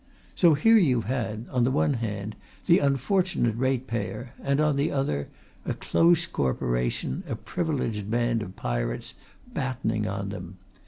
[0.33, 5.27] So here you've had, on the one hand, the unfortunate ratepayer and, on the other,
[5.63, 9.13] a close Corporation, a privileged band of pirates,
[9.53, 10.57] battening on them.